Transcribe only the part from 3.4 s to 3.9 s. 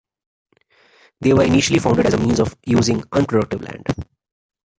land.